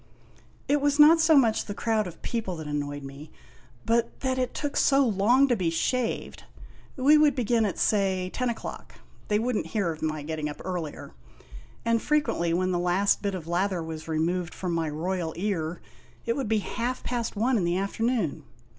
It 0.67 0.81
was 0.81 0.97
not 0.97 1.21
so 1.21 1.37
much 1.37 1.65
the 1.65 1.75
crowd 1.75 2.07
of 2.07 2.23
people 2.23 2.55
that 2.55 2.65
annoyed 2.65 3.03
me, 3.03 3.29
but 3.85 4.05
56 4.05 4.09
IMAGINOTIONS 4.09 4.23
then 4.39 4.43
it 4.43 4.53
took 4.55 4.75
so 4.75 5.05
long 5.05 5.47
to 5.47 5.55
be 5.55 5.69
shaved. 5.69 6.43
We 6.97 7.19
would 7.19 7.35
begin 7.35 7.67
at, 7.67 7.77
say, 7.77 8.31
ten 8.31 8.49
o'clock, 8.49 8.95
they 9.27 9.37
would 9.37 9.55
n't 9.57 9.67
hear 9.67 9.91
of 9.91 10.01
my 10.01 10.23
getting 10.23 10.49
up 10.49 10.59
earlier! 10.65 11.13
and 11.85 12.01
fre 12.01 12.15
quently 12.15 12.51
when 12.51 12.71
the 12.71 12.79
last 12.79 13.21
bit 13.21 13.35
of 13.35 13.45
lather 13.45 13.83
was 13.83 14.07
removed 14.07 14.55
from 14.55 14.73
my 14.73 14.89
royal 14.89 15.35
ear, 15.37 15.81
it 16.25 16.35
would 16.35 16.49
be 16.49 16.57
half 16.65 17.03
past 17.03 17.35
one 17.35 17.55
in 17.55 17.63
the 17.63 17.77
afternoon! 17.77 18.43